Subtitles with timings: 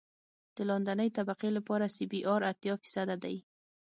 [0.55, 3.35] د لاندنۍ طبقې لپاره سی بي ار اتیا فیصده دی